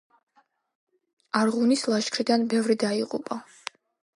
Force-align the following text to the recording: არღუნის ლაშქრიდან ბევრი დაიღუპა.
არღუნის 1.41 1.85
ლაშქრიდან 1.93 2.47
ბევრი 2.55 2.77
დაიღუპა. 2.85 3.39